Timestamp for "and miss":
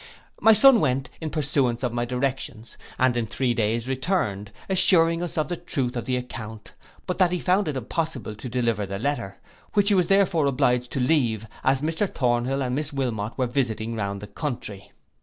12.63-12.91